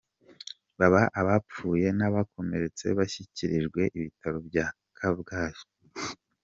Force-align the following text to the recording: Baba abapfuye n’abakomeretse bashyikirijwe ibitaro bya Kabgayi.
Baba 0.79 1.01
abapfuye 1.21 1.87
n’abakomeretse 1.97 2.85
bashyikirijwe 2.97 3.81
ibitaro 3.97 4.37
bya 4.49 4.65
Kabgayi. 4.97 5.61